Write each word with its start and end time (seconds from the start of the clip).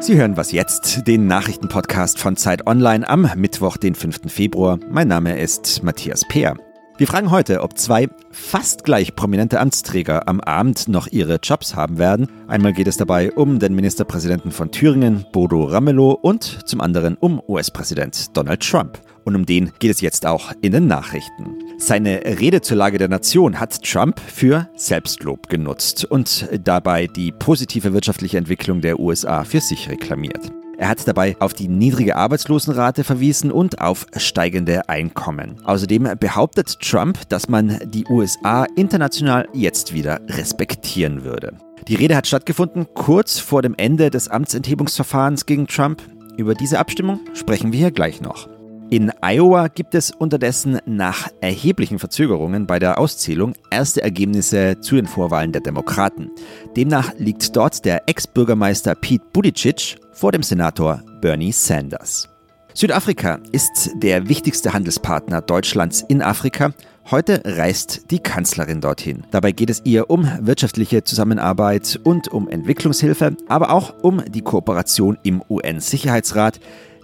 Sie 0.00 0.16
hören 0.16 0.38
was 0.38 0.50
jetzt, 0.50 1.06
den 1.06 1.26
Nachrichtenpodcast 1.26 2.18
von 2.18 2.34
Zeit 2.34 2.66
Online 2.66 3.06
am 3.06 3.30
Mittwoch, 3.36 3.76
den 3.76 3.94
5. 3.94 4.32
Februar. 4.32 4.78
Mein 4.90 5.08
Name 5.08 5.38
ist 5.38 5.82
Matthias 5.82 6.26
Peer. 6.26 6.56
Wir 7.00 7.06
fragen 7.06 7.30
heute, 7.30 7.62
ob 7.62 7.78
zwei 7.78 8.10
fast 8.30 8.84
gleich 8.84 9.16
prominente 9.16 9.58
Amtsträger 9.58 10.28
am 10.28 10.38
Abend 10.42 10.86
noch 10.86 11.06
ihre 11.06 11.38
Jobs 11.42 11.74
haben 11.74 11.96
werden. 11.96 12.28
Einmal 12.46 12.74
geht 12.74 12.88
es 12.88 12.98
dabei 12.98 13.32
um 13.32 13.58
den 13.58 13.74
Ministerpräsidenten 13.74 14.52
von 14.52 14.70
Thüringen, 14.70 15.24
Bodo 15.32 15.64
Ramelow, 15.64 16.18
und 16.20 16.68
zum 16.68 16.82
anderen 16.82 17.16
um 17.16 17.40
US-Präsident 17.48 18.36
Donald 18.36 18.60
Trump. 18.60 19.00
Und 19.24 19.34
um 19.34 19.46
den 19.46 19.72
geht 19.78 19.92
es 19.92 20.02
jetzt 20.02 20.26
auch 20.26 20.52
in 20.60 20.72
den 20.72 20.88
Nachrichten. 20.88 21.54
Seine 21.78 22.20
Rede 22.38 22.60
zur 22.60 22.76
Lage 22.76 22.98
der 22.98 23.08
Nation 23.08 23.58
hat 23.58 23.82
Trump 23.82 24.20
für 24.20 24.68
Selbstlob 24.76 25.48
genutzt 25.48 26.04
und 26.04 26.50
dabei 26.62 27.06
die 27.06 27.32
positive 27.32 27.94
wirtschaftliche 27.94 28.36
Entwicklung 28.36 28.82
der 28.82 29.00
USA 29.00 29.44
für 29.44 29.62
sich 29.62 29.88
reklamiert. 29.88 30.52
Er 30.80 30.88
hat 30.88 31.06
dabei 31.06 31.36
auf 31.40 31.52
die 31.52 31.68
niedrige 31.68 32.16
Arbeitslosenrate 32.16 33.04
verwiesen 33.04 33.52
und 33.52 33.82
auf 33.82 34.06
steigende 34.16 34.88
Einkommen. 34.88 35.60
Außerdem 35.62 36.08
behauptet 36.18 36.80
Trump, 36.80 37.28
dass 37.28 37.50
man 37.50 37.78
die 37.84 38.06
USA 38.06 38.64
international 38.76 39.46
jetzt 39.52 39.92
wieder 39.92 40.22
respektieren 40.26 41.22
würde. 41.22 41.52
Die 41.86 41.96
Rede 41.96 42.16
hat 42.16 42.26
stattgefunden 42.26 42.86
kurz 42.94 43.38
vor 43.38 43.60
dem 43.60 43.74
Ende 43.76 44.08
des 44.08 44.28
Amtsenthebungsverfahrens 44.28 45.44
gegen 45.44 45.66
Trump. 45.66 46.00
Über 46.38 46.54
diese 46.54 46.78
Abstimmung 46.78 47.20
sprechen 47.34 47.72
wir 47.72 47.78
hier 47.78 47.90
gleich 47.90 48.22
noch. 48.22 48.48
In 48.90 49.12
Iowa 49.20 49.68
gibt 49.68 49.94
es 49.94 50.10
unterdessen 50.10 50.80
nach 50.84 51.28
erheblichen 51.40 52.00
Verzögerungen 52.00 52.66
bei 52.66 52.80
der 52.80 52.98
Auszählung 52.98 53.52
erste 53.70 54.02
Ergebnisse 54.02 54.80
zu 54.80 54.96
den 54.96 55.06
Vorwahlen 55.06 55.52
der 55.52 55.60
Demokraten. 55.60 56.28
Demnach 56.76 57.12
liegt 57.16 57.54
dort 57.54 57.84
der 57.84 58.08
Ex-Bürgermeister 58.08 58.96
Pete 58.96 59.24
Buttigieg 59.32 59.96
vor 60.12 60.32
dem 60.32 60.42
Senator 60.42 61.04
Bernie 61.20 61.52
Sanders. 61.52 62.28
Südafrika 62.74 63.38
ist 63.52 63.90
der 63.94 64.28
wichtigste 64.28 64.72
Handelspartner 64.72 65.40
Deutschlands 65.40 66.04
in 66.08 66.20
Afrika. 66.20 66.72
Heute 67.12 67.42
reist 67.44 68.10
die 68.10 68.18
Kanzlerin 68.18 68.80
dorthin. 68.80 69.24
Dabei 69.30 69.52
geht 69.52 69.70
es 69.70 69.82
ihr 69.84 70.10
um 70.10 70.28
wirtschaftliche 70.40 71.04
Zusammenarbeit 71.04 72.00
und 72.02 72.26
um 72.28 72.48
Entwicklungshilfe, 72.48 73.36
aber 73.46 73.70
auch 73.70 73.94
um 74.02 74.20
die 74.24 74.42
Kooperation 74.42 75.16
im 75.22 75.42
UN-Sicherheitsrat. 75.48 76.58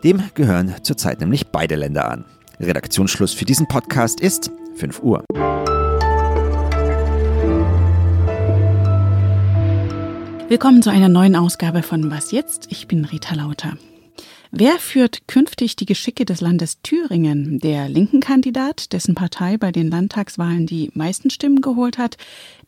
Dem 0.05 0.23
gehören 0.35 0.75
zurzeit 0.83 1.21
nämlich 1.21 1.49
beide 1.49 1.75
Länder 1.75 2.11
an. 2.11 2.25
Redaktionsschluss 2.61 3.33
für 3.33 3.45
diesen 3.47 3.67
Podcast 3.67 4.21
ist 4.21 4.51
5 4.77 5.03
Uhr. 5.03 5.25
Willkommen 10.49 10.83
zu 10.83 10.91
einer 10.91 11.09
neuen 11.09 11.35
Ausgabe 11.35 11.83
von 11.83 12.11
Was 12.11 12.31
jetzt? 12.31 12.69
Ich 12.71 12.87
bin 12.87 13.05
Rita 13.05 13.35
Lauter. 13.35 13.77
Wer 14.53 14.79
führt 14.79 15.27
künftig 15.27 15.77
die 15.77 15.87
Geschicke 15.87 16.25
des 16.25 16.41
Landes 16.41 16.81
Thüringen? 16.81 17.59
Der 17.59 17.89
linken 17.89 18.21
Kandidat, 18.21 18.93
dessen 18.93 19.15
Partei 19.15 19.57
bei 19.59 19.73
den 19.73 19.91
Landtagswahlen 19.91 20.67
die 20.67 20.91
meisten 20.95 21.31
Stimmen 21.31 21.61
geholt 21.61 21.99
hat, 21.99 22.17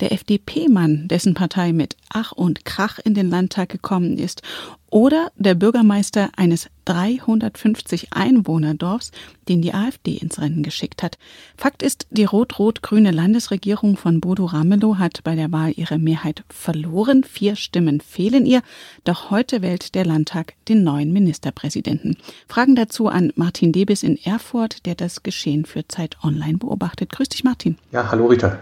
der 0.00 0.12
FDP-Mann, 0.12 1.06
dessen 1.08 1.34
Partei 1.34 1.72
mit 1.72 1.96
Ach 2.10 2.32
und 2.32 2.64
Krach 2.64 2.98
in 2.98 3.14
den 3.14 3.30
Landtag 3.30 3.68
gekommen 3.68 4.18
ist, 4.18 4.42
oder 4.90 5.30
der 5.36 5.54
Bürgermeister 5.54 6.30
eines 6.36 6.68
350 6.88 8.14
Einwohnerdorfs, 8.14 9.12
den 9.46 9.60
die 9.60 9.74
AfD 9.74 10.12
ins 10.16 10.40
Rennen 10.40 10.62
geschickt 10.62 11.02
hat. 11.02 11.18
Fakt 11.56 11.82
ist, 11.82 12.06
die 12.10 12.24
rot-rot-grüne 12.24 13.10
Landesregierung 13.10 13.98
von 13.98 14.20
Bodo 14.20 14.46
Ramelow 14.46 14.96
hat 14.96 15.22
bei 15.22 15.34
der 15.34 15.52
Wahl 15.52 15.72
ihre 15.76 15.98
Mehrheit 15.98 16.44
verloren. 16.48 17.24
Vier 17.24 17.56
Stimmen 17.56 18.00
fehlen 18.00 18.46
ihr. 18.46 18.62
Doch 19.04 19.30
heute 19.30 19.60
wählt 19.60 19.94
der 19.94 20.06
Landtag 20.06 20.54
den 20.68 20.82
neuen 20.82 21.12
Ministerpräsidenten. 21.12 22.16
Fragen 22.48 22.74
dazu 22.74 23.08
an 23.08 23.32
Martin 23.36 23.72
Debis 23.72 24.02
in 24.02 24.16
Erfurt, 24.16 24.86
der 24.86 24.94
das 24.94 25.22
Geschehen 25.22 25.66
für 25.66 25.86
Zeit 25.88 26.16
Online 26.22 26.56
beobachtet. 26.56 27.10
Grüß 27.12 27.28
dich, 27.28 27.44
Martin. 27.44 27.76
Ja, 27.92 28.10
hallo 28.10 28.26
Rita. 28.26 28.60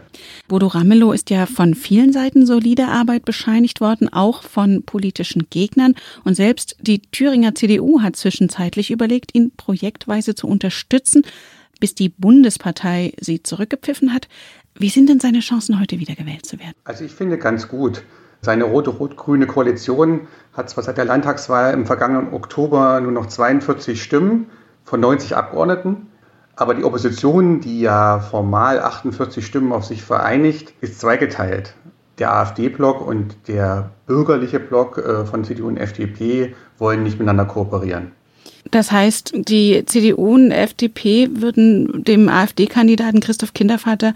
Bodo 0.48 0.66
Ramelow 0.66 1.12
ist 1.12 1.30
ja 1.30 1.46
von 1.46 1.74
vielen 1.74 2.12
Seiten 2.12 2.44
solide 2.44 2.88
Arbeit 2.88 3.24
bescheinigt 3.24 3.80
worden, 3.80 4.12
auch 4.12 4.42
von 4.42 4.82
politischen 4.82 5.46
Gegnern. 5.50 5.94
Und 6.24 6.34
selbst 6.34 6.76
die 6.80 7.02
Thüringer 7.02 7.54
CDU 7.54 8.00
hat 8.00 8.16
zwischenzeitlich 8.16 8.90
überlegt, 8.90 9.34
ihn 9.34 9.52
projektweise 9.56 10.34
zu 10.34 10.48
unterstützen, 10.48 11.22
bis 11.80 11.94
die 11.94 12.08
Bundespartei 12.08 13.12
sie 13.20 13.42
zurückgepfiffen 13.42 14.12
hat. 14.12 14.28
Wie 14.74 14.88
sind 14.88 15.08
denn 15.08 15.20
seine 15.20 15.40
Chancen, 15.40 15.80
heute 15.80 15.98
wieder 16.00 16.14
gewählt 16.14 16.46
zu 16.46 16.58
werden? 16.58 16.74
Also 16.84 17.04
ich 17.04 17.12
finde 17.12 17.38
ganz 17.38 17.68
gut. 17.68 18.02
Seine 18.42 18.64
rote-rot-grüne 18.64 19.46
Koalition 19.46 20.28
hat 20.52 20.70
zwar 20.70 20.84
seit 20.84 20.98
der 20.98 21.06
Landtagswahl 21.06 21.72
im 21.72 21.86
vergangenen 21.86 22.32
Oktober 22.32 23.00
nur 23.00 23.12
noch 23.12 23.26
42 23.26 24.02
Stimmen 24.02 24.46
von 24.84 25.00
90 25.00 25.34
Abgeordneten, 25.34 26.08
aber 26.54 26.74
die 26.74 26.84
Opposition, 26.84 27.60
die 27.60 27.80
ja 27.80 28.20
formal 28.20 28.80
48 28.80 29.44
Stimmen 29.44 29.72
auf 29.72 29.84
sich 29.84 30.02
vereinigt, 30.02 30.72
ist 30.80 31.00
zweigeteilt 31.00 31.74
der 32.18 32.34
AfD-Block 32.34 33.06
und 33.06 33.36
der 33.48 33.90
bürgerliche 34.06 34.60
Block 34.60 34.98
äh, 34.98 35.24
von 35.26 35.44
CDU 35.44 35.68
und 35.68 35.76
FDP 35.76 36.54
wollen 36.78 37.02
nicht 37.02 37.18
miteinander 37.18 37.44
kooperieren. 37.44 38.12
Das 38.70 38.90
heißt, 38.90 39.32
die 39.34 39.84
CDU 39.86 40.34
und 40.34 40.50
FDP 40.50 41.28
würden 41.34 42.04
dem 42.04 42.28
AfD-Kandidaten 42.28 43.20
Christoph 43.20 43.54
Kindervater 43.54 44.14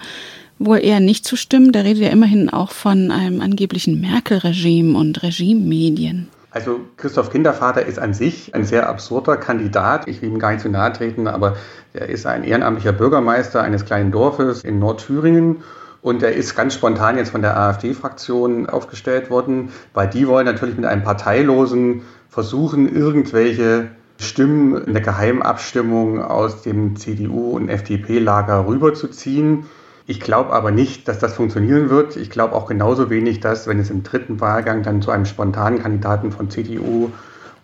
wohl 0.58 0.78
eher 0.78 1.00
nicht 1.00 1.24
zustimmen. 1.24 1.72
Der 1.72 1.84
redet 1.84 2.02
ja 2.02 2.10
immerhin 2.10 2.50
auch 2.50 2.72
von 2.72 3.10
einem 3.10 3.40
angeblichen 3.40 4.00
Merkel-Regime 4.00 4.98
und 4.98 5.22
Regimemedien. 5.22 6.28
Also 6.52 6.80
Christoph 6.96 7.30
Kindervater 7.30 7.86
ist 7.86 8.00
an 8.00 8.12
sich 8.12 8.54
ein 8.54 8.64
sehr 8.64 8.88
absurder 8.88 9.36
Kandidat. 9.36 10.08
Ich 10.08 10.20
will 10.20 10.30
ihm 10.30 10.40
gar 10.40 10.50
nicht 10.50 10.62
zu 10.62 10.68
nahe 10.68 10.92
treten, 10.92 11.28
aber 11.28 11.56
er 11.92 12.08
ist 12.08 12.26
ein 12.26 12.42
ehrenamtlicher 12.42 12.92
Bürgermeister 12.92 13.62
eines 13.62 13.84
kleinen 13.84 14.10
Dorfes 14.10 14.64
in 14.64 14.80
Nordthüringen 14.80 15.58
und 16.02 16.22
er 16.22 16.32
ist 16.32 16.54
ganz 16.56 16.74
spontan 16.74 17.16
jetzt 17.16 17.30
von 17.30 17.42
der 17.42 17.56
AfD-Fraktion 17.56 18.68
aufgestellt 18.68 19.30
worden, 19.30 19.70
weil 19.92 20.08
die 20.08 20.26
wollen 20.26 20.46
natürlich 20.46 20.76
mit 20.76 20.86
einem 20.86 21.02
Parteilosen 21.02 22.02
versuchen, 22.28 22.94
irgendwelche 22.94 23.90
Stimmen 24.18 24.84
in 24.84 24.92
der 24.92 25.02
Geheimabstimmung 25.02 26.22
aus 26.22 26.62
dem 26.62 26.96
CDU- 26.96 27.52
und 27.52 27.68
FDP-Lager 27.68 28.66
rüberzuziehen. 28.66 29.64
Ich 30.06 30.20
glaube 30.20 30.52
aber 30.52 30.70
nicht, 30.70 31.08
dass 31.08 31.18
das 31.18 31.34
funktionieren 31.34 31.88
wird. 31.88 32.16
Ich 32.16 32.30
glaube 32.30 32.54
auch 32.54 32.66
genauso 32.66 33.10
wenig, 33.10 33.40
dass, 33.40 33.66
wenn 33.66 33.78
es 33.78 33.90
im 33.90 34.02
dritten 34.02 34.40
Wahlgang 34.40 34.82
dann 34.82 35.02
zu 35.02 35.10
einem 35.10 35.24
spontanen 35.24 35.80
Kandidaten 35.80 36.32
von 36.32 36.50
CDU 36.50 37.10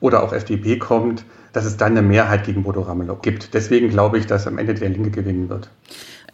oder 0.01 0.23
auch 0.23 0.33
FDP 0.33 0.79
kommt, 0.79 1.25
dass 1.53 1.65
es 1.65 1.77
dann 1.77 1.93
eine 1.93 2.03
Mehrheit 2.03 2.45
gegen 2.45 2.63
Bodo 2.63 2.83
Ramelow 2.83 3.17
gibt. 3.17 3.55
Deswegen 3.55 3.89
glaube 3.89 4.19
ich, 4.19 4.27
dass 4.27 4.47
am 4.47 4.59
Ende 4.59 4.75
der 4.75 4.91
Linke 4.91 5.11
gewinnen 5.11 5.49
wird. 5.49 5.71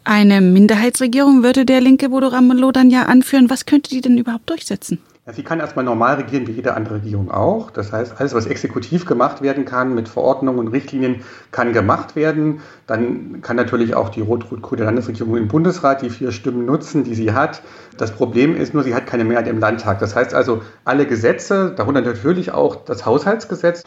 Eine 0.05 0.41
Minderheitsregierung 0.41 1.45
würde 1.45 1.65
der 1.65 1.81
linke 1.81 2.09
Bodo 2.09 2.27
Ramelow 2.27 2.73
dann 2.73 2.91
ja 2.91 3.05
anführen. 3.05 3.49
Was 3.49 3.67
könnte 3.67 3.91
die 3.91 4.01
denn 4.01 4.19
überhaupt 4.19 4.51
durchsetzen? 4.51 4.99
Ja, 5.25 5.33
sie 5.33 5.45
kann 5.45 5.61
erstmal 5.61 5.85
normal 5.85 6.17
regieren, 6.17 6.49
wie 6.49 6.53
jede 6.53 6.75
andere 6.75 6.97
Regierung 6.97 7.31
auch. 7.31 7.71
Das 7.71 7.93
heißt, 7.93 8.19
alles, 8.19 8.35
was 8.35 8.47
exekutiv 8.47 9.07
gemacht 9.07 9.41
werden 9.41 9.65
kann, 9.65 9.95
mit 9.95 10.09
Verordnungen 10.09 10.59
und 10.59 10.69
Richtlinien, 10.69 11.21
kann 11.53 11.73
gemacht 11.73 12.17
werden. 12.17 12.61
Dann 12.89 13.41
kann 13.43 13.55
natürlich 13.55 13.95
auch 13.95 14.09
die 14.09 14.23
rot-rot-grüne 14.23 14.83
Landesregierung 14.83 15.37
im 15.37 15.47
Bundesrat 15.47 16.03
die 16.03 16.11
vier 16.11 16.33
Stimmen 16.33 16.67
nutzen, 16.67 17.05
die 17.05 17.15
sie 17.15 17.31
hat. 17.31 17.63
Das 17.97 18.11
Problem 18.11 18.57
ist 18.57 18.75
nur, 18.75 18.83
sie 18.83 18.97
hat 18.97 19.07
keine 19.07 19.23
Mehrheit 19.23 19.47
im 19.47 19.61
Landtag. 19.61 20.01
Das 20.01 20.17
heißt 20.17 20.35
also, 20.35 20.63
alle 20.85 21.07
Gesetze, 21.07 21.73
darunter 21.77 22.01
natürlich 22.01 22.51
auch 22.51 22.75
das 22.75 23.07
Haushaltsgesetz, 23.07 23.85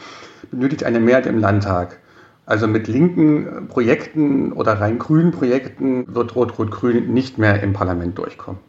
benötigt 0.50 0.84
eine 0.84 1.00
Mehrheit 1.00 1.26
im 1.26 1.38
Landtag. 1.38 1.98
Also 2.46 2.68
mit 2.68 2.86
linken 2.86 3.66
Projekten 3.68 4.52
oder 4.52 4.80
rein 4.80 4.98
grünen 4.98 5.32
Projekten 5.32 6.14
wird 6.14 6.36
Rot-Rot-Grün 6.36 7.12
nicht 7.12 7.38
mehr 7.38 7.60
im 7.62 7.72
Parlament 7.72 8.16
durchkommen. 8.16 8.60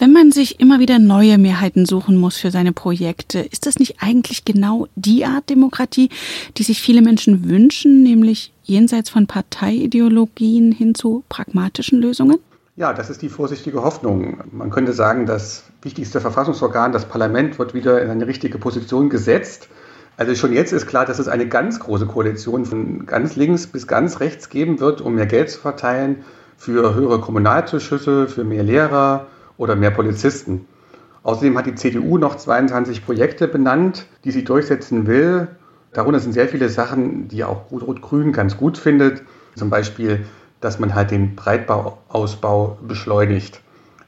Wenn 0.00 0.12
man 0.12 0.30
sich 0.30 0.60
immer 0.60 0.78
wieder 0.78 0.98
neue 1.00 1.38
Mehrheiten 1.38 1.86
suchen 1.86 2.16
muss 2.16 2.36
für 2.36 2.52
seine 2.52 2.72
Projekte, 2.72 3.40
ist 3.40 3.66
das 3.66 3.78
nicht 3.78 3.96
eigentlich 4.00 4.44
genau 4.44 4.86
die 4.94 5.24
Art 5.24 5.50
Demokratie, 5.50 6.08
die 6.56 6.62
sich 6.62 6.80
viele 6.80 7.02
Menschen 7.02 7.48
wünschen, 7.48 8.04
nämlich 8.04 8.52
jenseits 8.62 9.10
von 9.10 9.26
Parteiideologien 9.26 10.70
hin 10.70 10.94
zu 10.94 11.24
pragmatischen 11.28 12.00
Lösungen? 12.00 12.38
Ja, 12.76 12.92
das 12.92 13.10
ist 13.10 13.22
die 13.22 13.28
vorsichtige 13.28 13.82
Hoffnung. 13.82 14.38
Man 14.52 14.70
könnte 14.70 14.92
sagen, 14.92 15.26
das 15.26 15.64
wichtigste 15.82 16.20
Verfassungsorgan, 16.20 16.92
das 16.92 17.08
Parlament, 17.08 17.58
wird 17.58 17.74
wieder 17.74 18.00
in 18.00 18.08
eine 18.08 18.28
richtige 18.28 18.58
Position 18.58 19.10
gesetzt. 19.10 19.68
Also 20.18 20.34
schon 20.34 20.52
jetzt 20.52 20.72
ist 20.72 20.88
klar, 20.88 21.06
dass 21.06 21.20
es 21.20 21.28
eine 21.28 21.46
ganz 21.46 21.78
große 21.78 22.06
Koalition 22.06 22.64
von 22.64 23.06
ganz 23.06 23.36
links 23.36 23.68
bis 23.68 23.86
ganz 23.86 24.18
rechts 24.18 24.50
geben 24.50 24.80
wird, 24.80 25.00
um 25.00 25.14
mehr 25.14 25.26
Geld 25.26 25.48
zu 25.48 25.60
verteilen 25.60 26.24
für 26.56 26.96
höhere 26.96 27.20
Kommunalzuschüsse, 27.20 28.26
für 28.26 28.42
mehr 28.42 28.64
Lehrer 28.64 29.28
oder 29.58 29.76
mehr 29.76 29.92
Polizisten. 29.92 30.66
Außerdem 31.22 31.56
hat 31.56 31.66
die 31.66 31.76
CDU 31.76 32.18
noch 32.18 32.34
22 32.34 33.06
Projekte 33.06 33.46
benannt, 33.46 34.06
die 34.24 34.32
sie 34.32 34.42
durchsetzen 34.42 35.06
will. 35.06 35.46
Darunter 35.92 36.18
sind 36.18 36.32
sehr 36.32 36.48
viele 36.48 36.68
Sachen, 36.68 37.28
die 37.28 37.44
auch 37.44 37.70
Rot-Rot-Grün 37.70 38.32
ganz 38.32 38.56
gut 38.56 38.76
findet. 38.76 39.22
Zum 39.54 39.70
Beispiel, 39.70 40.24
dass 40.60 40.80
man 40.80 40.96
halt 40.96 41.12
den 41.12 41.36
Breitbauausbau 41.36 42.78
beschleunigt. 42.82 43.60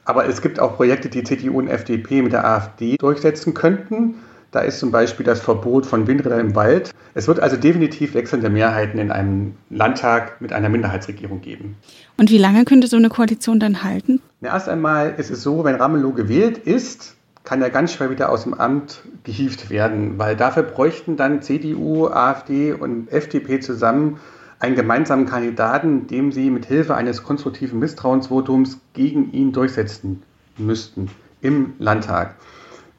Aber 0.03 0.25
es 0.25 0.41
gibt 0.41 0.59
auch 0.59 0.75
Projekte, 0.75 1.07
die 1.07 1.23
CDU 1.23 1.59
und 1.59 1.69
FDP 1.69 2.21
mit 2.21 2.33
der 2.33 2.45
AfD 2.45 2.97
durchsetzen 2.97 3.53
könnten. 3.53 4.15
Da 4.51 4.59
ist 4.59 4.79
zum 4.79 4.91
Beispiel 4.91 5.25
das 5.25 5.39
Verbot 5.39 5.85
von 5.85 6.07
Windrädern 6.07 6.41
im 6.41 6.55
Wald. 6.55 6.91
Es 7.13 7.27
wird 7.27 7.39
also 7.39 7.55
definitiv 7.55 8.13
wechselnde 8.13 8.49
Mehrheiten 8.49 8.99
in 8.99 9.09
einem 9.09 9.55
Landtag 9.69 10.41
mit 10.41 10.51
einer 10.51 10.67
Minderheitsregierung 10.67 11.39
geben. 11.39 11.77
Und 12.17 12.29
wie 12.29 12.37
lange 12.37 12.65
könnte 12.65 12.87
so 12.87 12.97
eine 12.97 13.07
Koalition 13.07 13.61
dann 13.61 13.83
halten? 13.83 14.21
Na, 14.41 14.49
erst 14.49 14.67
einmal 14.67 15.15
ist 15.17 15.31
es 15.31 15.41
so, 15.41 15.63
wenn 15.63 15.75
Ramelow 15.75 16.11
gewählt 16.11 16.57
ist, 16.57 17.15
kann 17.45 17.61
er 17.61 17.69
ganz 17.69 17.93
schwer 17.93 18.09
wieder 18.09 18.29
aus 18.29 18.43
dem 18.43 18.53
Amt 18.53 19.01
gehievt 19.23 19.69
werden, 19.69 20.19
weil 20.19 20.35
dafür 20.35 20.63
bräuchten 20.63 21.15
dann 21.15 21.41
CDU, 21.41 22.07
AfD 22.07 22.73
und 22.73 23.09
FDP 23.11 23.61
zusammen 23.61 24.19
einen 24.59 24.75
gemeinsamen 24.75 25.25
Kandidaten, 25.25 26.07
dem 26.07 26.31
sie 26.31 26.49
mit 26.51 26.65
Hilfe 26.65 26.95
eines 26.95 27.23
konstruktiven 27.23 27.79
Misstrauensvotums 27.79 28.79
gegen 28.93 29.31
ihn 29.31 29.53
durchsetzen 29.53 30.21
müssten 30.57 31.09
im 31.41 31.73
Landtag. 31.79 32.35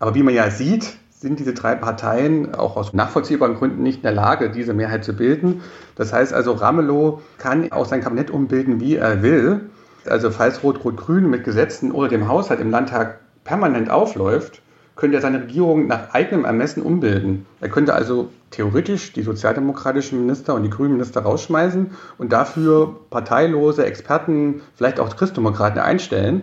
Aber 0.01 0.17
wie 0.17 0.25
man 0.25 0.35
ja 0.35 0.51
sieht, 0.51 0.97
sind 1.23 1.39
diese 1.39 1.55
drei 1.55 1.77
Parteien 1.77 2.55
auch 2.55 2.77
aus 2.77 2.93
nachvollziehbaren 2.93 3.55
Gründen 3.55 3.83
nicht 3.83 3.99
in 3.99 4.03
der 4.03 4.13
Lage, 4.13 4.51
diese 4.51 4.75
Mehrheit 4.75 5.05
zu 5.05 5.15
bilden. 5.15 5.63
Das 5.95 6.13
heißt 6.13 6.35
also, 6.35 6.53
Ramelow 6.53 7.23
kann 7.39 7.71
auch 7.71 7.87
sein 7.87 8.03
Kabinett 8.03 8.31
umbilden, 8.31 8.81
wie 8.81 8.97
er 8.97 9.23
will. 9.23 9.61
Also 10.05 10.33
falls 10.33 10.65
Rot-Rot-Grün 10.65 11.31
mit 11.31 11.45
Gesetzen 11.45 11.93
oder 11.93 12.09
dem 12.09 12.29
Haushalt 12.29 12.61
im 12.61 12.73
Landtag 12.73 13.21
permanent 13.45 13.89
aufläuft, 13.89 14.63
könnte 14.97 15.17
er 15.17 15.23
seine 15.23 15.43
Regierung 15.43 15.87
nach 15.87 16.13
eigenem 16.13 16.45
Ermessen 16.45 16.83
umbilden. 16.83 17.47
Er 17.61 17.69
könnte 17.69 17.95
also 17.95 18.29
theoretisch 18.51 19.13
die 19.13 19.23
sozialdemokratischen 19.23 20.21
Minister 20.21 20.55
und 20.55 20.65
die 20.65 20.71
grünen 20.71 20.95
Minister 20.95 21.23
rausschmeißen 21.23 21.93
und 22.19 22.33
dafür 22.33 22.97
parteilose 23.11 23.87
Experten, 23.87 24.61
vielleicht 24.75 24.99
auch 24.99 25.17
Christdemokraten 25.17 25.81
einstellen 25.81 26.43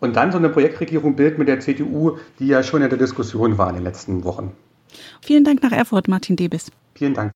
und 0.00 0.16
dann 0.16 0.32
so 0.32 0.38
eine 0.38 0.48
Projektregierung 0.48 1.14
bildet 1.14 1.38
mit 1.38 1.48
der 1.48 1.60
CDU, 1.60 2.18
die 2.38 2.46
ja 2.46 2.62
schon 2.62 2.82
in 2.82 2.88
der 2.88 2.98
Diskussion 2.98 3.58
war 3.58 3.68
in 3.68 3.76
den 3.76 3.84
letzten 3.84 4.24
Wochen. 4.24 4.52
Vielen 5.22 5.44
Dank 5.44 5.62
nach 5.62 5.72
Erfurt, 5.72 6.08
Martin 6.08 6.36
Debis. 6.36 6.72
Vielen 6.94 7.14
Dank. 7.14 7.32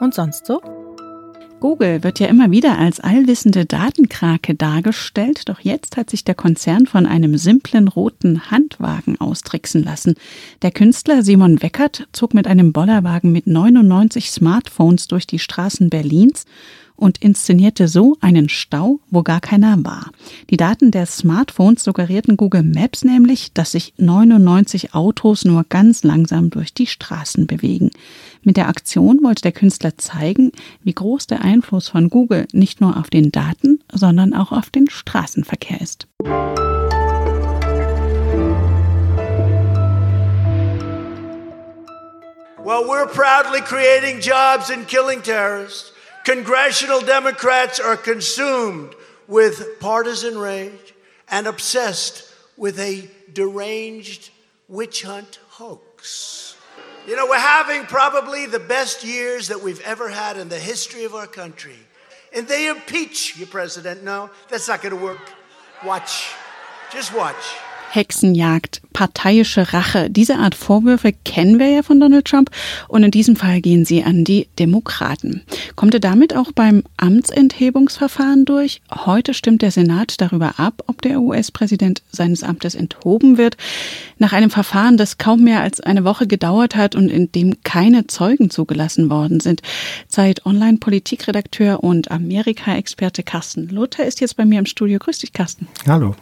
Und 0.00 0.14
sonst 0.14 0.46
so? 0.46 0.60
Google 1.64 2.04
wird 2.04 2.20
ja 2.20 2.26
immer 2.26 2.50
wieder 2.50 2.76
als 2.76 3.00
allwissende 3.00 3.64
Datenkrake 3.64 4.54
dargestellt, 4.54 5.48
doch 5.48 5.60
jetzt 5.60 5.96
hat 5.96 6.10
sich 6.10 6.22
der 6.22 6.34
Konzern 6.34 6.84
von 6.84 7.06
einem 7.06 7.38
simplen 7.38 7.88
roten 7.88 8.50
Handwagen 8.50 9.18
austricksen 9.18 9.82
lassen. 9.82 10.14
Der 10.60 10.72
Künstler 10.72 11.22
Simon 11.22 11.62
Weckert 11.62 12.06
zog 12.12 12.34
mit 12.34 12.46
einem 12.46 12.74
Bollerwagen 12.74 13.32
mit 13.32 13.46
99 13.46 14.30
Smartphones 14.30 15.08
durch 15.08 15.26
die 15.26 15.38
Straßen 15.38 15.88
Berlins 15.88 16.44
und 16.96 17.18
inszenierte 17.18 17.88
so 17.88 18.16
einen 18.20 18.48
Stau, 18.48 19.00
wo 19.10 19.22
gar 19.22 19.40
keiner 19.40 19.76
war. 19.84 20.10
Die 20.50 20.56
Daten 20.56 20.90
der 20.90 21.06
Smartphones 21.06 21.82
suggerierten 21.82 22.36
Google 22.36 22.62
Maps 22.62 23.04
nämlich, 23.04 23.52
dass 23.52 23.72
sich 23.72 23.94
99 23.98 24.94
Autos 24.94 25.44
nur 25.44 25.64
ganz 25.68 26.04
langsam 26.04 26.50
durch 26.50 26.72
die 26.72 26.86
Straßen 26.86 27.46
bewegen. 27.46 27.90
Mit 28.42 28.56
der 28.56 28.68
Aktion 28.68 29.20
wollte 29.22 29.42
der 29.42 29.52
Künstler 29.52 29.96
zeigen, 29.98 30.52
wie 30.82 30.94
groß 30.94 31.26
der 31.26 31.42
Einfluss 31.42 31.88
von 31.88 32.10
Google 32.10 32.46
nicht 32.52 32.80
nur 32.80 32.96
auf 32.96 33.10
den 33.10 33.32
Daten, 33.32 33.80
sondern 33.92 34.34
auch 34.34 34.52
auf 34.52 34.70
den 34.70 34.88
Straßenverkehr 34.88 35.80
ist. 35.80 36.06
Well, 42.64 42.86
we're 42.88 43.06
proudly 43.06 43.60
creating 43.60 44.20
jobs 44.20 44.70
and 44.70 44.88
killing 44.88 45.20
terrorists. 45.20 45.93
Congressional 46.24 47.00
Democrats 47.00 47.78
are 47.78 47.98
consumed 47.98 48.94
with 49.28 49.78
partisan 49.78 50.38
rage 50.38 50.94
and 51.28 51.46
obsessed 51.46 52.32
with 52.56 52.78
a 52.80 53.08
deranged 53.32 54.30
witch 54.66 55.02
hunt 55.02 55.38
hoax. 55.50 56.56
You 57.06 57.16
know, 57.16 57.26
we're 57.26 57.38
having 57.38 57.84
probably 57.84 58.46
the 58.46 58.58
best 58.58 59.04
years 59.04 59.48
that 59.48 59.62
we've 59.62 59.80
ever 59.82 60.08
had 60.08 60.38
in 60.38 60.48
the 60.48 60.58
history 60.58 61.04
of 61.04 61.14
our 61.14 61.26
country. 61.26 61.76
And 62.32 62.48
they 62.48 62.68
impeach 62.68 63.36
your 63.36 63.46
President. 63.46 64.02
No, 64.02 64.30
that's 64.48 64.66
not 64.66 64.80
going 64.80 64.96
to 64.96 65.02
work. 65.02 65.30
Watch. 65.84 66.32
Just 66.90 67.14
watch. 67.14 67.36
Hexenjagd, 67.94 68.82
parteiische 68.92 69.72
Rache. 69.72 70.10
Diese 70.10 70.36
Art 70.36 70.54
Vorwürfe 70.54 71.12
kennen 71.24 71.58
wir 71.58 71.68
ja 71.68 71.82
von 71.82 72.00
Donald 72.00 72.24
Trump 72.24 72.50
und 72.88 73.04
in 73.04 73.10
diesem 73.10 73.36
Fall 73.36 73.60
gehen 73.60 73.84
sie 73.84 74.02
an 74.02 74.24
die 74.24 74.48
Demokraten. 74.58 75.42
Kommt 75.76 75.94
er 75.94 76.00
damit 76.00 76.34
auch 76.34 76.50
beim 76.52 76.82
Amtsenthebungsverfahren 76.96 78.44
durch? 78.46 78.80
Heute 78.90 79.32
stimmt 79.32 79.62
der 79.62 79.70
Senat 79.70 80.20
darüber 80.20 80.58
ab, 80.58 80.82
ob 80.86 81.02
der 81.02 81.20
US-Präsident 81.20 82.02
seines 82.10 82.42
Amtes 82.42 82.74
enthoben 82.74 83.38
wird. 83.38 83.56
Nach 84.18 84.32
einem 84.32 84.50
Verfahren, 84.50 84.96
das 84.96 85.18
kaum 85.18 85.44
mehr 85.44 85.60
als 85.60 85.80
eine 85.80 86.04
Woche 86.04 86.26
gedauert 86.26 86.74
hat 86.74 86.96
und 86.96 87.08
in 87.10 87.30
dem 87.30 87.62
keine 87.62 88.06
Zeugen 88.06 88.50
zugelassen 88.50 89.10
worden 89.10 89.40
sind. 89.40 89.62
Zeit 90.08 90.46
Online 90.46 90.78
Politikredakteur 90.78 91.84
und 91.84 92.10
Amerika-Experte 92.10 93.22
Carsten 93.22 93.68
Luther 93.68 94.04
ist 94.04 94.20
jetzt 94.20 94.36
bei 94.36 94.44
mir 94.44 94.58
im 94.58 94.66
Studio. 94.66 94.98
Grüß 94.98 95.18
dich, 95.18 95.32
Carsten. 95.32 95.68
Hallo. 95.86 96.14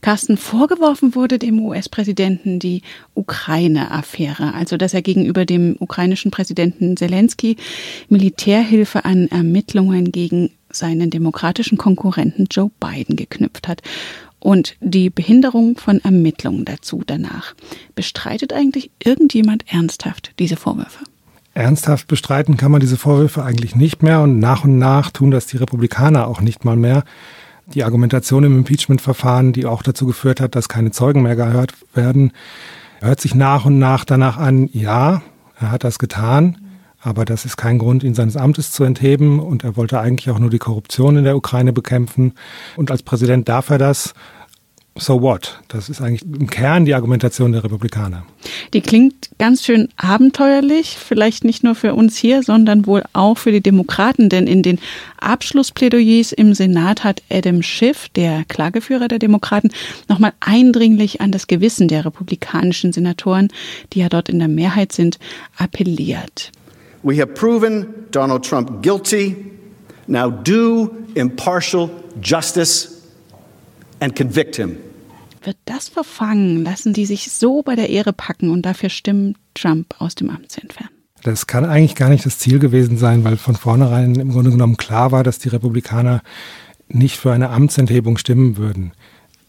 Carsten, 0.00 0.36
vorgeworfen 0.36 1.14
wurde 1.14 1.38
dem 1.38 1.60
US-Präsidenten 1.60 2.58
die 2.58 2.82
Ukraine-Affäre, 3.14 4.54
also 4.54 4.76
dass 4.76 4.94
er 4.94 5.02
gegenüber 5.02 5.44
dem 5.44 5.76
ukrainischen 5.78 6.30
Präsidenten 6.30 6.96
Zelensky 6.96 7.56
Militärhilfe 8.08 9.04
an 9.04 9.28
Ermittlungen 9.28 10.12
gegen 10.12 10.50
seinen 10.70 11.10
demokratischen 11.10 11.78
Konkurrenten 11.78 12.46
Joe 12.50 12.70
Biden 12.80 13.16
geknüpft 13.16 13.68
hat 13.68 13.82
und 14.38 14.76
die 14.80 15.10
Behinderung 15.10 15.78
von 15.78 16.00
Ermittlungen 16.00 16.64
dazu 16.64 17.02
danach. 17.06 17.54
Bestreitet 17.94 18.52
eigentlich 18.52 18.90
irgendjemand 19.02 19.64
ernsthaft 19.72 20.32
diese 20.38 20.56
Vorwürfe? 20.56 21.04
Ernsthaft 21.54 22.08
bestreiten 22.08 22.56
kann 22.56 22.72
man 22.72 22.80
diese 22.80 22.96
Vorwürfe 22.96 23.44
eigentlich 23.44 23.76
nicht 23.76 24.02
mehr 24.02 24.22
und 24.22 24.38
nach 24.38 24.64
und 24.64 24.78
nach 24.78 25.10
tun 25.10 25.30
das 25.30 25.46
die 25.46 25.58
Republikaner 25.58 26.26
auch 26.26 26.40
nicht 26.40 26.64
mal 26.64 26.76
mehr 26.76 27.04
die 27.66 27.84
Argumentation 27.84 28.44
im 28.44 28.58
Impeachment-Verfahren, 28.58 29.52
die 29.52 29.66
auch 29.66 29.82
dazu 29.82 30.06
geführt 30.06 30.40
hat, 30.40 30.54
dass 30.54 30.68
keine 30.68 30.90
Zeugen 30.90 31.22
mehr 31.22 31.36
gehört 31.36 31.74
werden, 31.94 32.32
hört 33.00 33.20
sich 33.20 33.34
nach 33.34 33.64
und 33.64 33.78
nach 33.78 34.04
danach 34.04 34.36
an, 34.36 34.68
ja, 34.72 35.22
er 35.58 35.70
hat 35.70 35.84
das 35.84 35.98
getan, 35.98 36.58
aber 37.00 37.24
das 37.24 37.44
ist 37.44 37.56
kein 37.56 37.78
Grund, 37.78 38.04
ihn 38.04 38.14
seines 38.14 38.36
Amtes 38.36 38.70
zu 38.70 38.84
entheben 38.84 39.40
und 39.40 39.64
er 39.64 39.76
wollte 39.76 40.00
eigentlich 40.00 40.30
auch 40.30 40.38
nur 40.38 40.50
die 40.50 40.58
Korruption 40.58 41.16
in 41.16 41.24
der 41.24 41.36
Ukraine 41.36 41.72
bekämpfen. 41.72 42.34
Und 42.76 42.90
als 42.90 43.02
Präsident 43.02 43.48
darf 43.48 43.70
er 43.70 43.78
das 43.78 44.14
so 44.96 45.22
what? 45.22 45.58
Das 45.68 45.88
ist 45.88 46.02
eigentlich 46.02 46.22
im 46.22 46.50
Kern 46.50 46.84
die 46.84 46.94
Argumentation 46.94 47.52
der 47.52 47.64
Republikaner. 47.64 48.24
Die 48.74 48.82
klingt 48.82 49.30
ganz 49.38 49.64
schön 49.64 49.88
abenteuerlich, 49.96 50.96
vielleicht 50.98 51.44
nicht 51.44 51.64
nur 51.64 51.74
für 51.74 51.94
uns 51.94 52.16
hier, 52.16 52.42
sondern 52.42 52.86
wohl 52.86 53.02
auch 53.14 53.38
für 53.38 53.52
die 53.52 53.62
Demokraten, 53.62 54.28
denn 54.28 54.46
in 54.46 54.62
den 54.62 54.78
Abschlussplädoyers 55.18 56.32
im 56.32 56.52
Senat 56.52 57.04
hat 57.04 57.22
Adam 57.30 57.62
Schiff, 57.62 58.10
der 58.10 58.44
Klageführer 58.44 59.08
der 59.08 59.18
Demokraten, 59.18 59.70
nochmal 60.08 60.34
eindringlich 60.40 61.20
an 61.22 61.32
das 61.32 61.46
Gewissen 61.46 61.88
der 61.88 62.04
republikanischen 62.04 62.92
Senatoren, 62.92 63.48
die 63.94 64.00
ja 64.00 64.10
dort 64.10 64.28
in 64.28 64.38
der 64.38 64.48
Mehrheit 64.48 64.92
sind, 64.92 65.18
appelliert. 65.56 66.52
We 67.02 67.16
have 67.16 67.32
proven 67.32 67.86
Donald 68.10 68.44
Trump 68.44 68.82
guilty. 68.82 69.36
Now 70.06 70.30
do 70.30 70.90
impartial 71.14 71.90
justice 72.20 72.91
and 74.02 74.16
convict 74.16 74.56
him. 74.56 74.76
Wird 75.44 75.56
das 75.64 75.88
verfangen? 75.88 76.64
Lassen 76.64 76.92
die 76.92 77.06
sich 77.06 77.32
so 77.32 77.62
bei 77.62 77.74
der 77.74 77.88
Ehre 77.90 78.12
packen 78.12 78.50
und 78.50 78.62
dafür 78.62 78.90
stimmen, 78.90 79.36
Trump 79.54 79.94
aus 79.98 80.14
dem 80.14 80.30
Amt 80.30 80.52
zu 80.52 80.60
entfernen? 80.60 80.90
Das 81.24 81.46
kann 81.46 81.64
eigentlich 81.64 81.94
gar 81.94 82.08
nicht 82.08 82.26
das 82.26 82.38
Ziel 82.38 82.58
gewesen 82.58 82.98
sein, 82.98 83.24
weil 83.24 83.36
von 83.36 83.54
vornherein 83.54 84.16
im 84.16 84.32
Grunde 84.32 84.50
genommen 84.50 84.76
klar 84.76 85.12
war, 85.12 85.22
dass 85.22 85.38
die 85.38 85.48
Republikaner 85.48 86.22
nicht 86.88 87.16
für 87.16 87.32
eine 87.32 87.50
Amtsenthebung 87.50 88.18
stimmen 88.18 88.56
würden. 88.56 88.92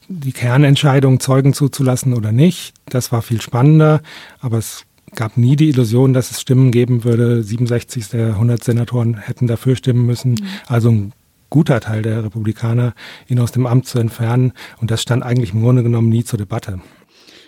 Die 0.08 0.34
Kernentscheidung, 0.34 1.20
Zeugen 1.20 1.54
zuzulassen 1.54 2.14
oder 2.14 2.32
nicht, 2.32 2.74
das 2.86 3.12
war 3.12 3.22
viel 3.22 3.42
spannender, 3.42 4.02
aber 4.40 4.58
es 4.58 4.86
gab 5.16 5.38
nie 5.38 5.56
die 5.56 5.70
Illusion, 5.70 6.14
dass 6.14 6.32
es 6.32 6.42
Stimmen 6.42 6.72
geben 6.72 7.04
würde. 7.04 7.44
67 7.44 8.10
der 8.10 8.30
100 8.30 8.64
Senatoren 8.64 9.18
hätten 9.18 9.48
dafür 9.48 9.76
stimmen 9.76 10.06
müssen. 10.06 10.32
Mhm. 10.32 10.46
Also 10.68 10.92
ein 10.92 11.14
guter 11.54 11.80
Teil 11.80 12.02
der 12.02 12.24
Republikaner, 12.24 12.96
ihn 13.28 13.40
aus 13.40 13.52
dem 13.52 13.68
Amt 13.68 13.86
zu 13.86 14.00
entfernen. 14.00 14.54
Und 14.82 14.90
das 14.90 15.04
stand 15.04 15.22
eigentlich 15.22 15.54
im 15.54 15.62
Grunde 15.62 15.84
genommen 15.84 16.10
nie 16.10 16.24
zur 16.24 16.40
Debatte. 16.40 16.82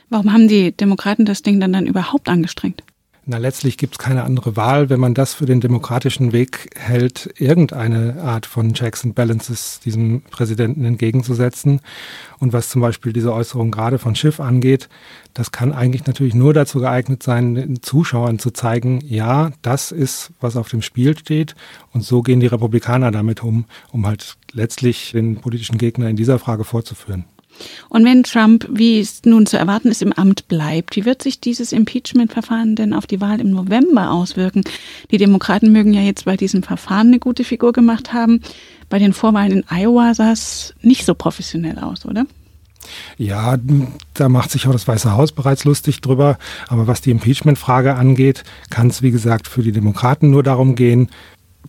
Warum 0.10 0.32
haben 0.32 0.48
die 0.48 0.72
Demokraten 0.72 1.26
das 1.26 1.42
Ding 1.42 1.60
dann, 1.60 1.74
dann 1.74 1.88
überhaupt 1.88 2.30
angestrengt? 2.30 2.84
Na, 3.28 3.38
letztlich 3.38 3.80
gibt 3.80 3.96
es 3.96 3.98
keine 3.98 4.24
andere 4.24 4.56
Wahl, 4.56 4.92
wenn 4.92 5.00
man 5.00 5.16
das 5.16 5.34
für 5.34 5.48
den 5.48 5.60
demokratischen 5.60 6.32
Weg 6.32 6.70
hält, 6.76 7.34
irgendeine 7.40 8.22
Art 8.22 8.46
von 8.46 8.76
Checks 8.76 9.04
and 9.04 9.16
Balances 9.16 9.80
diesem 9.80 10.22
Präsidenten 10.30 10.86
entgegenzusetzen. 10.86 11.82
Und 12.38 12.54
was 12.54 12.70
zum 12.70 12.84
Beispiel 12.84 13.14
diese 13.14 13.34
Äußerung 13.34 13.72
gerade 13.72 13.98
von 13.98 14.14
Schiff 14.14 14.40
angeht, 14.40 14.90
das 15.34 15.52
kann 15.52 15.74
eigentlich 15.74 16.06
natürlich 16.06 16.36
nur 16.36 16.54
dazu 16.54 16.80
geeignet 16.80 17.24
sein, 17.24 17.56
den 17.56 17.82
Zuschauern 17.82 18.38
zu 18.38 18.52
zeigen, 18.52 19.02
ja, 19.04 19.50
das 19.64 19.92
ist, 19.92 20.32
was 20.40 20.56
auf 20.56 20.70
dem 20.70 20.84
Spiel 20.84 21.18
steht. 21.18 21.56
Und 21.94 22.04
so 22.04 22.22
gehen 22.22 22.42
die 22.42 22.46
Republikaner 22.46 23.10
damit 23.10 23.42
um, 23.42 23.66
um 23.92 24.06
halt 24.06 24.38
letztlich 24.52 25.14
den 25.14 25.38
politischen 25.38 25.80
Gegner 25.80 26.10
in 26.10 26.16
dieser 26.16 26.38
Frage 26.38 26.64
vorzuführen. 26.64 27.26
Und 27.90 28.06
wenn 28.06 28.24
Trump, 28.24 28.68
wie 28.72 29.00
es 29.00 29.24
nun 29.26 29.46
zu 29.46 29.58
erwarten 29.58 29.90
ist, 29.90 30.02
im 30.02 30.14
Amt 30.14 30.48
bleibt, 30.48 30.96
wie 30.96 31.06
wird 31.06 31.24
sich 31.24 31.40
dieses 31.40 31.72
Impeachment-Verfahren 31.72 32.76
denn 32.76 32.94
auf 32.94 33.08
die 33.08 33.22
Wahl 33.22 33.40
im 33.40 33.52
November 33.52 34.12
auswirken? 34.12 34.64
Die 35.12 35.18
Demokraten 35.18 35.72
mögen 35.72 35.94
ja 35.94 36.02
jetzt 36.02 36.26
bei 36.26 36.38
diesem 36.38 36.64
Verfahren 36.64 37.08
eine 37.08 37.20
gute 37.20 37.44
Figur 37.44 37.74
gemacht 37.74 38.14
haben. 38.14 38.42
Bei 38.90 39.00
den 39.00 39.14
Vorwahlen 39.14 39.52
in 39.52 39.64
Iowa 39.70 40.14
sah 40.14 40.32
es 40.32 40.74
nicht 40.82 41.06
so 41.06 41.16
professionell 41.16 41.80
aus, 41.80 42.06
oder? 42.06 42.26
Ja, 43.18 43.58
da 44.14 44.30
macht 44.30 44.52
sich 44.52 44.68
auch 44.68 44.72
das 44.72 44.88
Weiße 44.88 45.12
Haus 45.12 45.32
bereits 45.32 45.64
lustig 45.64 46.02
drüber. 46.02 46.38
Aber 46.68 46.88
was 46.88 47.02
die 47.02 47.12
Impeachment-Frage 47.12 47.96
angeht, 47.96 48.44
kann 48.70 48.88
es, 48.88 49.02
wie 49.02 49.12
gesagt, 49.12 49.48
für 49.48 49.64
die 49.64 49.72
Demokraten 49.72 50.30
nur 50.30 50.44
darum 50.44 50.76
gehen, 50.76 51.10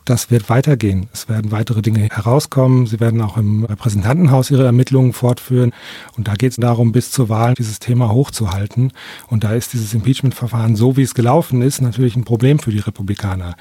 das 0.07 0.31
wird 0.31 0.49
weitergehen. 0.49 1.09
Es 1.13 1.29
werden 1.29 1.51
weitere 1.51 1.83
Dinge 1.83 2.09
herauskommen. 2.11 2.87
Sie 2.87 3.01
werden 3.01 3.21
auch 3.21 3.37
im 3.37 3.65
Repräsentantenhaus 3.65 4.51
ihre 4.51 4.65
Ermittlungen 4.65 5.13
fortführen. 5.13 5.73
Und 6.17 6.29
da 6.29 6.35
geht 6.35 6.53
es 6.53 6.57
darum, 6.57 6.93
bis 6.93 7.11
zur 7.11 7.29
Wahl 7.29 7.55
dieses 7.55 7.79
Thema 7.79 8.11
hochzuhalten. 8.11 8.93
Und 9.29 9.45
da 9.45 9.53
ist 9.53 9.73
dieses 9.73 9.93
Impeachment-Verfahren, 9.93 10.77
so 10.77 10.97
wie 10.97 11.03
es 11.03 11.15
gelaufen 11.15 11.61
ist, 11.61 11.83
natürlich 11.83 12.17
ein 12.17 12.25
Problem 12.25 12.59
für 12.59 12.71
die 12.71 12.79
Republikaner 12.79 13.57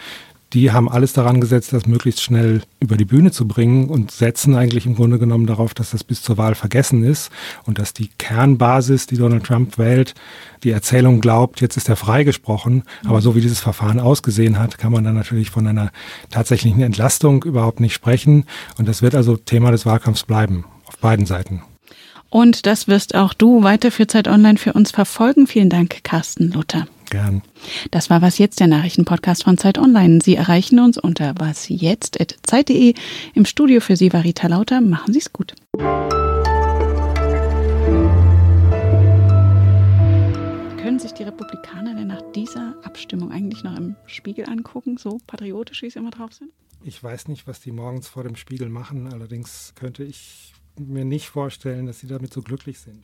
die 0.56 0.72
haben 0.72 0.90
alles 0.90 1.12
daran 1.12 1.42
gesetzt, 1.42 1.74
das 1.74 1.86
möglichst 1.86 2.24
schnell 2.24 2.62
über 2.80 2.96
die 2.96 3.04
Bühne 3.04 3.32
zu 3.32 3.46
bringen 3.46 3.90
und 3.90 4.12
setzen 4.12 4.56
eigentlich 4.56 4.86
im 4.86 4.96
Grunde 4.96 5.20
genommen 5.20 5.48
darauf, 5.48 5.74
dass 5.74 5.92
das 5.92 6.06
bis 6.06 6.22
zur 6.22 6.38
Wahl 6.38 6.56
vergessen 6.56 7.04
ist 7.04 7.30
und 7.66 7.78
dass 7.78 7.92
die 7.94 8.10
Kernbasis, 8.18 9.06
die 9.06 9.18
Donald 9.18 9.44
Trump 9.44 9.78
wählt, 9.78 10.16
die 10.64 10.72
Erzählung 10.72 11.20
glaubt, 11.20 11.60
jetzt 11.60 11.76
ist 11.76 11.90
er 11.90 11.98
freigesprochen. 11.98 12.84
Aber 13.06 13.20
so 13.20 13.36
wie 13.36 13.42
dieses 13.42 13.60
Verfahren 13.60 14.00
ausgesehen 14.00 14.58
hat, 14.58 14.78
kann 14.78 14.94
man 14.94 15.04
dann 15.04 15.16
natürlich 15.16 15.50
von 15.52 15.68
einer 15.68 15.92
tatsächlichen 16.30 16.82
Entlastung 16.82 17.44
überhaupt 17.44 17.82
nicht 17.82 17.94
sprechen. 17.94 18.46
Und 18.78 18.88
das 18.88 19.02
wird 19.02 19.14
also 19.14 19.36
Thema 19.36 19.72
des 19.72 19.86
Wahlkampfs 19.86 20.24
bleiben, 20.24 20.64
auf 20.86 20.98
beiden 21.00 21.26
Seiten. 21.26 21.64
Und 22.30 22.66
das 22.66 22.88
wirst 22.88 23.14
auch 23.14 23.34
du 23.34 23.64
weiter 23.64 23.92
für 23.92 24.08
Zeit 24.08 24.30
Online 24.30 24.58
für 24.58 24.72
uns 24.72 24.92
verfolgen. 24.92 25.48
Vielen 25.48 25.70
Dank, 25.70 26.04
Carsten 26.04 26.50
Luther. 26.52 26.88
Gern. 27.16 27.44
Das 27.92 28.10
war 28.10 28.22
Was 28.22 28.40
Jetzt, 28.40 28.60
der 28.60 28.68
Nachrichtenpodcast 28.68 29.46
von 29.46 29.58
Zeit 29.58 29.78
Online. 29.78 30.20
Sie 30.22 30.36
erreichen 30.36 30.80
uns 30.80 30.98
unter 30.98 31.34
wasjetzt.zeit.de. 31.40 32.94
Im 33.34 33.46
Studio 33.46 33.80
für 33.80 33.96
Sie 33.96 34.12
war 34.12 34.26
Rita 34.26 34.48
Lauter. 34.48 34.82
Machen 34.82 35.14
Sie 35.14 35.20
es 35.20 35.32
gut. 35.32 35.56
Können 40.78 41.00
sich 41.00 41.14
die 41.14 41.24
Republikaner 41.24 41.96
denn 41.96 42.08
nach 42.08 42.22
dieser 42.34 42.76
Abstimmung 42.84 43.32
eigentlich 43.32 43.64
noch 43.64 43.78
im 43.78 43.96
Spiegel 44.08 44.50
angucken, 44.50 44.98
so 44.98 45.20
patriotisch, 45.26 45.84
wie 45.84 45.90
sie 45.90 46.00
immer 46.00 46.12
drauf 46.12 46.34
sind? 46.34 46.52
Ich 46.84 47.02
weiß 47.02 47.30
nicht, 47.30 47.48
was 47.48 47.62
die 47.62 47.72
morgens 47.72 48.10
vor 48.10 48.24
dem 48.24 48.36
Spiegel 48.36 48.68
machen. 48.68 49.08
Allerdings 49.14 49.72
könnte 49.76 50.04
ich 50.04 50.54
mir 50.78 51.06
nicht 51.06 51.30
vorstellen, 51.30 51.86
dass 51.86 52.02
sie 52.02 52.08
damit 52.08 52.34
so 52.34 52.42
glücklich 52.42 52.80
sind. 52.80 53.04